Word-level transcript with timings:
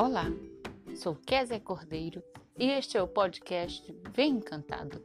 Olá, 0.00 0.26
sou 0.94 1.16
Kézia 1.16 1.58
Cordeiro 1.58 2.22
e 2.56 2.70
este 2.70 2.96
é 2.96 3.02
o 3.02 3.08
podcast 3.08 3.92
Vem 4.14 4.36
Encantado. 4.36 5.02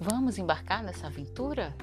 Vamos 0.00 0.38
embarcar 0.38 0.82
nessa 0.82 1.08
aventura? 1.08 1.76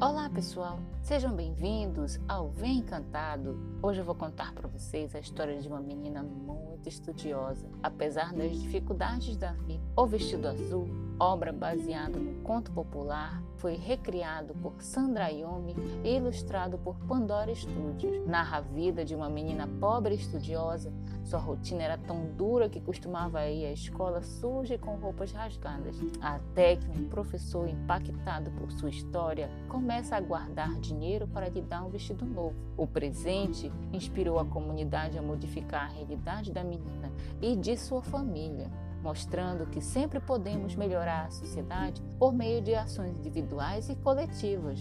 Olá 0.00 0.30
pessoal, 0.30 0.80
sejam 1.02 1.36
bem-vindos 1.36 2.18
ao 2.26 2.48
Vem 2.48 2.78
Encantado. 2.78 3.58
Hoje 3.82 4.00
eu 4.00 4.06
vou 4.06 4.14
contar 4.14 4.54
para 4.54 4.66
vocês 4.66 5.14
a 5.14 5.20
história 5.20 5.60
de 5.60 5.68
uma 5.68 5.80
menina 5.80 6.22
muito 6.22 6.88
estudiosa, 6.88 7.68
apesar 7.82 8.32
das 8.32 8.58
dificuldades 8.58 9.36
da 9.36 9.52
vida. 9.52 9.84
O 9.94 10.06
Vestido 10.06 10.48
Azul 10.48 11.07
obra 11.18 11.52
baseada 11.52 12.18
no 12.18 12.40
conto 12.42 12.70
popular, 12.70 13.42
foi 13.56 13.74
recriado 13.74 14.54
por 14.54 14.80
Sandra 14.80 15.30
Yomi 15.30 15.74
e 16.04 16.16
ilustrado 16.16 16.78
por 16.78 16.96
Pandora 17.06 17.52
Studios. 17.52 18.24
Narra 18.24 18.58
a 18.58 18.60
vida 18.60 19.04
de 19.04 19.16
uma 19.16 19.28
menina 19.28 19.68
pobre 19.80 20.14
e 20.14 20.18
estudiosa. 20.18 20.92
Sua 21.24 21.40
rotina 21.40 21.82
era 21.82 21.98
tão 21.98 22.26
dura 22.36 22.68
que 22.68 22.80
costumava 22.80 23.46
ir 23.48 23.66
à 23.66 23.72
escola 23.72 24.22
suja 24.22 24.74
e 24.74 24.78
com 24.78 24.94
roupas 24.94 25.32
rasgadas. 25.32 25.96
Até 26.20 26.76
que 26.76 26.88
um 26.88 27.08
professor, 27.08 27.68
impactado 27.68 28.50
por 28.52 28.70
sua 28.70 28.90
história, 28.90 29.50
começa 29.68 30.16
a 30.16 30.20
guardar 30.20 30.78
dinheiro 30.78 31.26
para 31.26 31.48
lhe 31.48 31.60
dar 31.60 31.84
um 31.84 31.90
vestido 31.90 32.24
novo. 32.24 32.54
O 32.76 32.86
presente 32.86 33.72
inspirou 33.92 34.38
a 34.38 34.44
comunidade 34.44 35.18
a 35.18 35.22
modificar 35.22 35.86
a 35.86 35.92
realidade 35.92 36.52
da 36.52 36.62
menina 36.62 37.10
e 37.42 37.56
de 37.56 37.76
sua 37.76 38.02
família 38.02 38.70
mostrando 39.02 39.66
que 39.66 39.80
sempre 39.80 40.20
podemos 40.20 40.74
melhorar 40.74 41.26
a 41.26 41.30
sociedade 41.30 42.02
por 42.18 42.32
meio 42.32 42.60
de 42.62 42.74
ações 42.74 43.18
individuais 43.18 43.88
e 43.88 43.96
coletivas. 43.96 44.80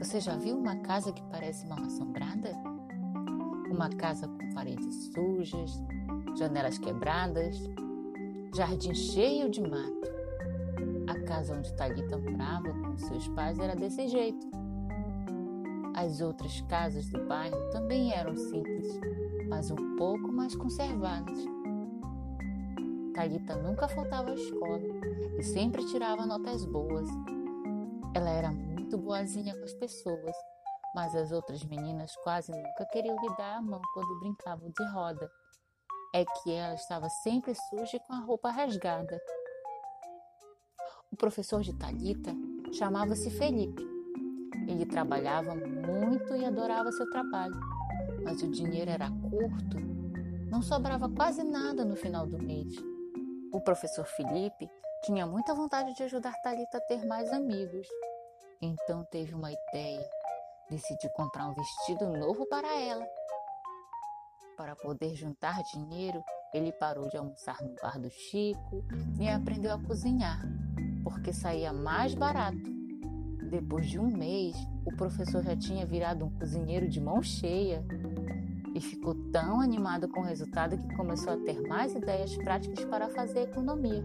Você 0.00 0.20
já 0.20 0.36
viu 0.36 0.58
uma 0.58 0.76
casa 0.76 1.12
que 1.12 1.22
parece 1.30 1.66
mal 1.66 1.82
assombrada? 1.82 2.52
Uma 3.70 3.88
casa 3.88 4.28
com 4.28 4.52
paredes 4.52 5.10
sujas, 5.12 5.82
janelas 6.36 6.76
quebradas, 6.76 7.56
jardim 8.54 8.94
cheio 8.94 9.48
de 9.48 9.62
mato 9.62 10.01
casa 11.32 11.54
onde 11.54 11.72
Talita 11.72 12.18
morava 12.18 12.74
com 12.74 12.98
seus 12.98 13.26
pais 13.28 13.58
era 13.58 13.74
desse 13.74 14.06
jeito. 14.06 14.46
As 15.94 16.20
outras 16.20 16.60
casas 16.68 17.08
do 17.08 17.26
bairro 17.26 17.70
também 17.70 18.12
eram 18.12 18.36
simples, 18.36 19.00
mas 19.48 19.70
um 19.70 19.96
pouco 19.96 20.30
mais 20.30 20.54
conservadas. 20.54 21.38
Talita 23.14 23.56
nunca 23.56 23.88
faltava 23.88 24.28
à 24.28 24.34
escola 24.34 24.82
e 25.38 25.42
sempre 25.42 25.86
tirava 25.86 26.26
notas 26.26 26.66
boas. 26.66 27.08
Ela 28.14 28.28
era 28.28 28.50
muito 28.50 28.98
boazinha 28.98 29.56
com 29.56 29.64
as 29.64 29.72
pessoas, 29.72 30.36
mas 30.94 31.14
as 31.14 31.32
outras 31.32 31.64
meninas 31.64 32.14
quase 32.16 32.52
nunca 32.52 32.84
queriam 32.92 33.16
lhe 33.16 33.36
dar 33.38 33.56
a 33.56 33.62
mão 33.62 33.80
quando 33.94 34.20
brincavam 34.20 34.70
de 34.70 34.84
roda. 34.90 35.30
É 36.14 36.26
que 36.26 36.52
ela 36.52 36.74
estava 36.74 37.08
sempre 37.08 37.54
suja 37.54 37.96
e 37.96 38.00
com 38.00 38.12
a 38.12 38.20
roupa 38.20 38.50
rasgada. 38.50 39.18
O 41.12 41.16
professor 41.16 41.60
de 41.60 41.74
Talita 41.74 42.34
chamava-se 42.72 43.30
Felipe. 43.30 43.86
Ele 44.66 44.86
trabalhava 44.86 45.54
muito 45.54 46.34
e 46.34 46.42
adorava 46.42 46.90
seu 46.90 47.08
trabalho, 47.10 47.60
mas 48.24 48.42
o 48.42 48.50
dinheiro 48.50 48.90
era 48.90 49.10
curto, 49.10 49.76
não 50.50 50.62
sobrava 50.62 51.10
quase 51.10 51.44
nada 51.44 51.84
no 51.84 51.94
final 51.96 52.26
do 52.26 52.38
mês. 52.38 52.74
O 53.52 53.60
professor 53.60 54.06
Felipe 54.06 54.70
tinha 55.04 55.26
muita 55.26 55.54
vontade 55.54 55.94
de 55.94 56.02
ajudar 56.02 56.32
Talita 56.42 56.78
a 56.78 56.86
ter 56.86 57.04
mais 57.04 57.30
amigos. 57.30 57.86
Então 58.62 59.04
teve 59.04 59.34
uma 59.34 59.52
ideia. 59.52 60.08
Decidiu 60.70 61.10
comprar 61.10 61.46
um 61.46 61.54
vestido 61.54 62.08
novo 62.08 62.46
para 62.46 62.74
ela. 62.80 63.06
Para 64.56 64.74
poder 64.76 65.14
juntar 65.14 65.62
dinheiro, 65.74 66.24
ele 66.54 66.72
parou 66.72 67.06
de 67.10 67.18
almoçar 67.18 67.60
no 67.60 67.74
bar 67.82 68.00
do 68.00 68.08
Chico 68.08 68.82
e 69.20 69.28
aprendeu 69.28 69.74
a 69.74 69.82
cozinhar 69.82 70.40
porque 71.02 71.32
saía 71.32 71.72
mais 71.72 72.14
barato. 72.14 72.70
Depois 73.50 73.86
de 73.86 73.98
um 73.98 74.10
mês, 74.10 74.56
o 74.86 74.96
professor 74.96 75.42
já 75.42 75.54
tinha 75.54 75.84
virado 75.84 76.24
um 76.24 76.30
cozinheiro 76.30 76.88
de 76.88 77.00
mão 77.00 77.22
cheia 77.22 77.84
e 78.74 78.80
ficou 78.80 79.14
tão 79.30 79.60
animado 79.60 80.08
com 80.08 80.20
o 80.20 80.24
resultado 80.24 80.78
que 80.78 80.94
começou 80.94 81.34
a 81.34 81.36
ter 81.36 81.60
mais 81.68 81.94
ideias 81.94 82.34
práticas 82.36 82.84
para 82.86 83.08
fazer 83.10 83.40
economia. 83.42 84.02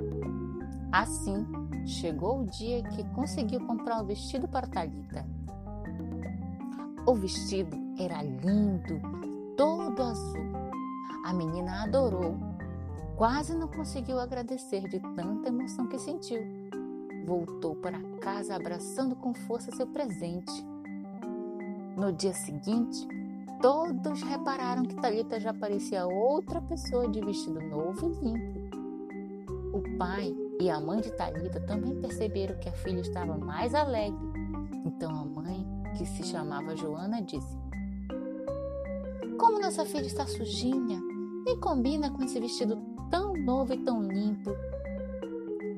Assim, 0.91 1.45
chegou 1.85 2.41
o 2.41 2.45
dia 2.45 2.83
que 2.83 3.03
conseguiu 3.11 3.65
comprar 3.65 4.01
um 4.01 4.05
vestido 4.05 4.47
para 4.47 4.67
Talita. 4.67 5.25
O 7.05 7.15
vestido 7.15 7.77
era 7.97 8.21
lindo, 8.21 8.99
todo 9.55 10.03
azul. 10.03 10.47
A 11.23 11.33
menina 11.33 11.83
adorou. 11.83 12.37
Quase 13.15 13.55
não 13.55 13.67
conseguiu 13.67 14.19
agradecer 14.19 14.87
de 14.89 14.99
tanta 15.15 15.47
emoção 15.47 15.87
que 15.87 15.97
sentiu 15.97 16.56
voltou 17.27 17.75
para 17.75 18.01
casa 18.21 18.55
abraçando 18.55 19.13
com 19.13 19.33
força 19.33 19.69
seu 19.75 19.85
presente. 19.85 20.65
No 21.97 22.13
dia 22.13 22.33
seguinte, 22.33 23.05
todos 23.61 24.21
repararam 24.23 24.83
que 24.83 24.95
Talita 24.95 25.37
já 25.37 25.53
parecia 25.53 26.07
outra 26.07 26.61
pessoa 26.61 27.09
de 27.09 27.19
vestido 27.19 27.59
novo 27.59 28.09
e 28.09 28.25
limpo. 28.25 28.77
O 29.73 29.97
pai 29.97 30.33
e 30.61 30.69
a 30.69 30.79
mãe 30.79 31.01
de 31.01 31.11
Talita 31.11 31.59
também 31.59 31.99
perceberam 31.99 32.57
que 32.59 32.69
a 32.69 32.73
filha 32.73 33.01
estava 33.01 33.37
mais 33.37 33.75
alegre. 33.75 34.25
Então 34.85 35.11
a 35.11 35.25
mãe, 35.25 35.67
que 35.97 36.05
se 36.05 36.23
chamava 36.23 36.77
Joana, 36.77 37.21
disse: 37.21 37.57
Como 39.37 39.59
nossa 39.59 39.85
filha 39.85 40.05
está 40.05 40.25
sujinha, 40.25 41.01
nem 41.45 41.59
combina 41.59 42.09
com 42.09 42.23
esse 42.23 42.39
vestido 42.39 42.77
tão 43.11 43.33
novo 43.33 43.73
e 43.73 43.77
tão 43.83 44.01
limpo 44.01 44.51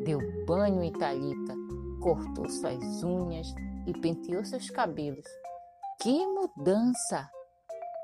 deu 0.09 0.19
banho 0.47 0.81
em 0.81 0.91
Talita, 0.91 1.53
cortou 2.01 2.49
suas 2.49 3.03
unhas 3.03 3.53
e 3.85 3.93
penteou 3.93 4.43
seus 4.43 4.67
cabelos. 4.71 5.25
Que 6.01 6.25
mudança! 6.25 7.29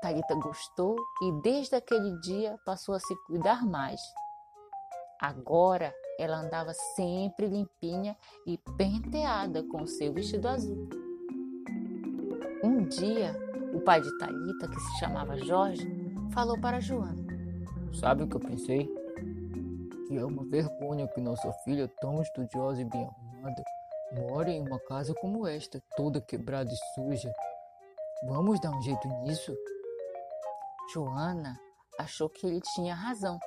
Talita 0.00 0.36
gostou 0.36 0.94
e 1.22 1.32
desde 1.42 1.74
aquele 1.74 2.16
dia 2.20 2.56
passou 2.64 2.94
a 2.94 3.00
se 3.00 3.12
cuidar 3.26 3.66
mais. 3.66 4.00
Agora 5.20 5.92
ela 6.16 6.38
andava 6.38 6.72
sempre 6.94 7.48
limpinha 7.48 8.16
e 8.46 8.56
penteada 8.76 9.64
com 9.64 9.84
seu 9.84 10.12
vestido 10.12 10.46
azul. 10.46 10.88
Um 12.62 12.84
dia, 12.84 13.34
o 13.74 13.80
pai 13.80 14.00
de 14.00 14.16
Talita, 14.18 14.68
que 14.68 14.78
se 14.78 14.98
chamava 15.00 15.36
Jorge, 15.38 15.84
falou 16.32 16.60
para 16.60 16.78
Joana: 16.78 17.26
Sabe 17.92 18.22
o 18.22 18.28
que 18.28 18.36
eu 18.36 18.40
pensei? 18.40 19.05
Que 20.06 20.16
é 20.16 20.24
uma 20.24 20.44
vergonha 20.44 21.08
que 21.08 21.20
nossa 21.20 21.52
filha, 21.64 21.90
tão 22.00 22.22
estudiosa 22.22 22.80
e 22.80 22.84
bem 22.84 23.04
arrumada, 23.04 23.64
mora 24.12 24.50
em 24.50 24.60
uma 24.60 24.78
casa 24.80 25.12
como 25.20 25.46
esta, 25.46 25.82
toda 25.96 26.20
quebrada 26.20 26.70
e 26.70 26.94
suja. 26.94 27.32
Vamos 28.24 28.60
dar 28.60 28.70
um 28.70 28.82
jeito 28.82 29.08
nisso? 29.24 29.54
Joana 30.92 31.58
achou 31.98 32.28
que 32.28 32.46
ele 32.46 32.60
tinha 32.74 32.94
razão. 32.94 33.38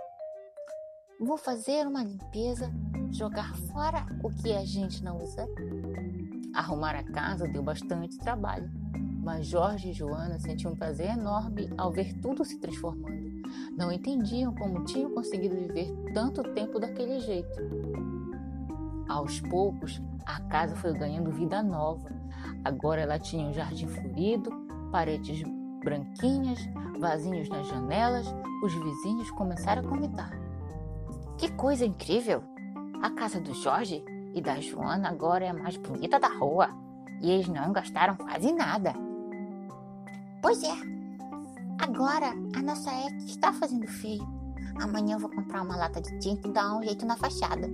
Vou 1.19 1.37
fazer 1.37 1.87
uma 1.87 2.03
limpeza, 2.03 2.71
jogar 3.11 3.55
fora 3.71 4.05
o 4.23 4.29
que 4.29 4.53
a 4.53 4.63
gente 4.65 5.03
não 5.03 5.17
usa. 5.17 5.45
Arrumar 6.53 6.95
a 6.95 7.03
casa 7.03 7.47
deu 7.47 7.63
bastante 7.63 8.17
trabalho, 8.17 8.69
mas 9.29 9.45
Jorge 9.45 9.91
e 9.91 9.93
Joana 9.93 10.39
sentiam 10.39 10.73
um 10.73 10.75
prazer 10.75 11.11
enorme 11.11 11.69
ao 11.77 11.91
ver 11.91 12.15
tudo 12.15 12.43
se 12.43 12.57
transformando. 12.57 13.43
Não 13.77 13.91
entendiam 13.91 14.55
como 14.55 14.83
tinham 14.85 15.13
conseguido 15.13 15.55
viver 15.55 15.93
tanto 16.15 16.41
tempo 16.55 16.79
daquele 16.79 17.19
jeito. 17.19 17.59
Aos 19.07 19.39
poucos, 19.39 20.01
a 20.25 20.41
casa 20.41 20.75
foi 20.75 20.93
ganhando 20.93 21.31
vida 21.31 21.61
nova. 21.61 22.09
Agora 22.65 23.01
ela 23.01 23.19
tinha 23.19 23.47
um 23.47 23.53
jardim 23.53 23.85
florido, 23.85 24.49
paredes 24.91 25.43
branquinhas, 25.83 26.67
vasinhos 26.99 27.47
nas 27.49 27.67
janelas. 27.67 28.25
Os 28.63 28.73
vizinhos 28.73 29.29
começaram 29.29 29.83
a 29.83 29.87
comentar. 29.87 30.31
Que 31.37 31.51
coisa 31.51 31.85
incrível! 31.85 32.41
A 32.99 33.11
casa 33.11 33.39
do 33.39 33.53
Jorge 33.53 34.03
e 34.33 34.41
da 34.41 34.59
Joana 34.59 35.07
agora 35.07 35.45
é 35.45 35.49
a 35.49 35.53
mais 35.53 35.77
bonita 35.77 36.19
da 36.19 36.29
rua. 36.29 36.69
E 37.21 37.29
eles 37.29 37.47
não 37.47 37.71
gastaram 37.71 38.15
quase 38.15 38.51
nada. 38.51 39.08
Pois 40.41 40.63
é, 40.63 40.99
Agora 41.79 42.33
a 42.55 42.61
nossa 42.61 42.91
Ek 42.91 43.25
está 43.25 43.53
fazendo 43.53 43.87
feio. 43.87 44.27
Amanhã 44.81 45.15
eu 45.15 45.19
vou 45.19 45.29
comprar 45.29 45.61
uma 45.61 45.77
lata 45.77 46.01
de 46.01 46.19
tinta 46.19 46.47
e 46.47 46.51
dar 46.51 46.77
um 46.77 46.83
jeito 46.83 47.05
na 47.05 47.15
fachada. 47.15 47.69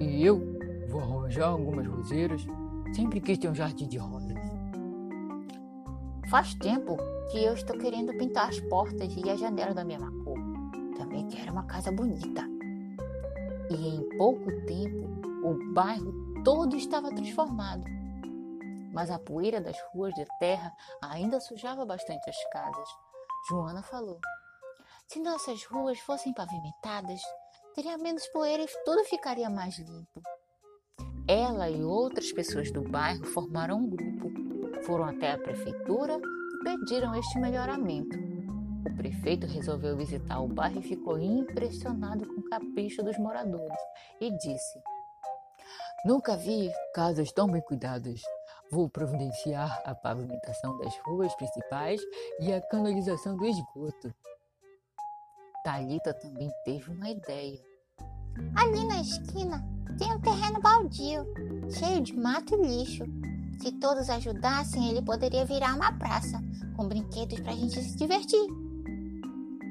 E 0.00 0.24
eu 0.24 0.40
vou 0.88 1.00
arranjar 1.00 1.48
algumas 1.48 1.86
roseiras. 1.86 2.44
Sempre 2.92 3.20
quis 3.20 3.38
ter 3.38 3.48
um 3.48 3.54
jardim 3.54 3.86
de 3.86 3.96
rosas. 3.96 4.36
Faz 6.28 6.52
tempo 6.56 6.96
que 7.30 7.44
eu 7.44 7.54
estou 7.54 7.78
querendo 7.78 8.12
pintar 8.18 8.48
as 8.48 8.58
portas 8.60 9.14
e 9.16 9.30
as 9.30 9.38
janelas 9.38 9.76
da 9.76 9.84
minha 9.84 10.00
cor. 10.00 10.38
Também 10.96 11.28
quero 11.28 11.52
uma 11.52 11.62
casa 11.62 11.92
bonita. 11.92 12.42
E 13.70 13.88
em 13.88 14.18
pouco 14.18 14.50
tempo, 14.66 15.08
o 15.44 15.72
bairro 15.74 16.12
todo 16.42 16.76
estava 16.76 17.08
transformado. 17.10 17.84
Mas 18.92 19.10
a 19.10 19.18
poeira 19.18 19.60
das 19.60 19.76
ruas 19.92 20.14
de 20.14 20.24
terra 20.38 20.72
ainda 21.02 21.40
sujava 21.40 21.84
bastante 21.84 22.28
as 22.28 22.50
casas. 22.50 22.88
Joana 23.48 23.82
falou: 23.82 24.20
Se 25.06 25.20
nossas 25.20 25.64
ruas 25.64 25.98
fossem 26.00 26.32
pavimentadas, 26.32 27.20
teria 27.74 27.96
menos 27.98 28.26
poeira 28.28 28.62
e 28.62 28.84
tudo 28.84 29.04
ficaria 29.04 29.48
mais 29.48 29.78
limpo. 29.78 30.20
Ela 31.26 31.68
e 31.68 31.84
outras 31.84 32.32
pessoas 32.32 32.70
do 32.72 32.82
bairro 32.82 33.24
formaram 33.26 33.78
um 33.78 33.88
grupo. 33.88 34.28
Foram 34.84 35.04
até 35.04 35.32
a 35.32 35.38
prefeitura 35.38 36.18
e 36.18 36.64
pediram 36.64 37.14
este 37.14 37.38
melhoramento. 37.38 38.16
O 38.86 38.96
prefeito 38.96 39.46
resolveu 39.46 39.96
visitar 39.96 40.40
o 40.40 40.48
bairro 40.48 40.80
e 40.80 40.88
ficou 40.88 41.18
impressionado 41.18 42.26
com 42.26 42.40
o 42.40 42.48
capricho 42.48 43.02
dos 43.02 43.18
moradores 43.18 43.78
e 44.20 44.30
disse: 44.38 44.80
Nunca 46.04 46.36
vi 46.36 46.70
casas 46.94 47.30
tão 47.30 47.46
bem 47.50 47.60
cuidadas. 47.60 48.22
Vou 48.70 48.88
providenciar 48.88 49.82
a 49.86 49.94
pavimentação 49.94 50.76
das 50.78 50.94
ruas 51.06 51.34
principais 51.36 52.00
e 52.40 52.52
a 52.52 52.60
canalização 52.60 53.34
do 53.34 53.46
esgoto. 53.46 54.14
Talita 55.64 56.12
também 56.12 56.50
teve 56.66 56.90
uma 56.90 57.08
ideia. 57.08 57.58
Ali 58.54 58.86
na 58.86 59.00
esquina 59.00 59.64
tem 59.98 60.12
um 60.12 60.20
terreno 60.20 60.60
baldio, 60.60 61.24
cheio 61.70 62.02
de 62.02 62.14
mato 62.14 62.54
e 62.54 62.66
lixo. 62.66 63.04
Se 63.62 63.72
todos 63.72 64.10
ajudassem, 64.10 64.90
ele 64.90 65.02
poderia 65.02 65.46
virar 65.46 65.74
uma 65.74 65.92
praça, 65.98 66.38
com 66.76 66.86
brinquedos 66.86 67.40
para 67.40 67.52
a 67.52 67.56
gente 67.56 67.82
se 67.82 67.96
divertir. 67.96 68.46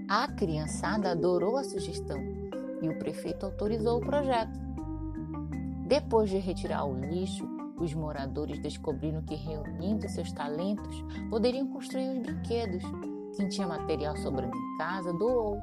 A 0.09 0.27
criançada 0.27 1.11
adorou 1.11 1.57
a 1.57 1.63
sugestão 1.63 2.17
e 2.81 2.89
o 2.89 2.97
prefeito 2.97 3.45
autorizou 3.45 3.99
o 3.99 4.05
projeto. 4.05 4.59
Depois 5.85 6.29
de 6.29 6.37
retirar 6.37 6.85
o 6.85 6.99
lixo, 6.99 7.56
os 7.79 7.93
moradores 7.93 8.59
descobriram 8.59 9.21
que, 9.21 9.35
reunindo 9.35 10.07
seus 10.09 10.31
talentos, 10.31 11.03
poderiam 11.29 11.67
construir 11.67 12.09
os 12.09 12.19
brinquedos. 12.19 12.83
Quem 13.35 13.47
tinha 13.49 13.67
material 13.67 14.17
sobrando 14.17 14.55
em 14.55 14.77
casa 14.77 15.13
doou. 15.13 15.61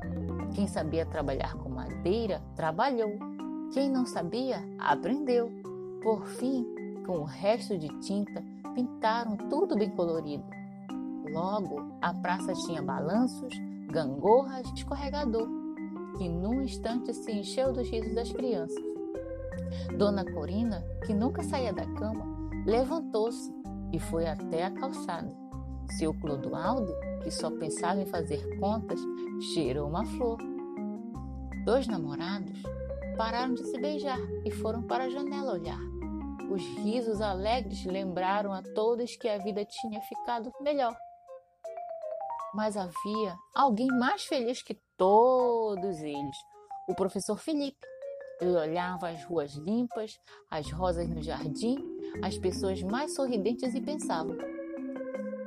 Quem 0.54 0.66
sabia 0.66 1.04
trabalhar 1.04 1.54
com 1.56 1.68
madeira 1.68 2.40
trabalhou. 2.54 3.18
Quem 3.72 3.90
não 3.90 4.06
sabia 4.06 4.62
aprendeu. 4.78 5.50
Por 6.02 6.24
fim, 6.26 6.64
com 7.06 7.18
o 7.18 7.24
resto 7.24 7.76
de 7.76 7.88
tinta, 8.00 8.44
pintaram 8.74 9.36
tudo 9.48 9.76
bem 9.76 9.90
colorido. 9.90 10.44
Logo, 11.30 11.92
a 12.00 12.12
praça 12.14 12.52
tinha 12.66 12.82
balanços, 12.82 13.52
gangorras 13.90 14.70
escorregador, 14.72 15.48
que 16.16 16.28
num 16.28 16.62
instante 16.62 17.12
se 17.12 17.32
encheu 17.32 17.72
dos 17.72 17.88
risos 17.88 18.14
das 18.14 18.30
crianças. 18.30 18.83
Dona 19.96 20.24
Corina, 20.24 20.84
que 21.06 21.12
nunca 21.14 21.42
saía 21.42 21.72
da 21.72 21.86
cama, 21.86 22.24
levantou-se 22.66 23.52
e 23.92 23.98
foi 23.98 24.26
até 24.26 24.64
a 24.64 24.70
calçada. 24.70 25.32
Seu 25.98 26.12
Clodoaldo, 26.14 26.92
que 27.22 27.30
só 27.30 27.50
pensava 27.50 28.00
em 28.00 28.06
fazer 28.06 28.58
contas, 28.58 29.00
cheirou 29.52 29.88
uma 29.88 30.04
flor. 30.04 30.38
Dois 31.64 31.86
namorados 31.86 32.62
pararam 33.16 33.54
de 33.54 33.64
se 33.64 33.78
beijar 33.78 34.18
e 34.44 34.50
foram 34.50 34.82
para 34.82 35.04
a 35.04 35.10
janela 35.10 35.52
olhar. 35.52 35.80
Os 36.50 36.62
risos 36.78 37.20
alegres 37.20 37.84
lembraram 37.84 38.52
a 38.52 38.62
todos 38.62 39.16
que 39.16 39.28
a 39.28 39.38
vida 39.38 39.64
tinha 39.64 40.00
ficado 40.02 40.52
melhor. 40.60 40.94
Mas 42.54 42.76
havia 42.76 43.34
alguém 43.54 43.88
mais 43.88 44.24
feliz 44.24 44.62
que 44.62 44.74
todos 44.96 46.00
eles, 46.00 46.36
o 46.88 46.94
professor 46.94 47.38
Felipe. 47.38 47.93
Ele 48.40 48.50
olhava 48.50 49.08
as 49.10 49.24
ruas 49.24 49.54
limpas, 49.54 50.18
as 50.50 50.70
rosas 50.70 51.08
no 51.08 51.22
jardim, 51.22 51.76
as 52.22 52.36
pessoas 52.36 52.82
mais 52.82 53.14
sorridentes 53.14 53.74
e 53.74 53.80
pensava: 53.80 54.36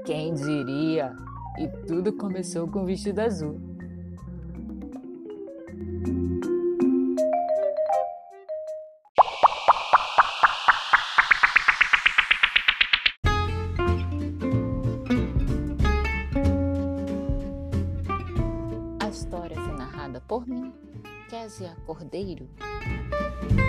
Quem 0.06 0.34
diria? 0.34 1.13
E 1.60 1.68
tudo 1.86 2.13
começou 2.13 2.68
com 2.68 2.84
o 2.84 2.86
vestido 2.86 3.19
azul. 3.19 3.60
A 19.00 19.10
história 19.10 19.56
foi 19.56 19.78
narrada 19.78 20.22
por 20.22 20.48
mim, 20.48 20.72
Késia 21.30 21.75
Cordeiro. 21.86 22.48
Thank 23.39 23.60
you. 23.60 23.66